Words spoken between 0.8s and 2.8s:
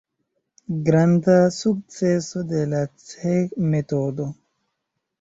Granda sukceso de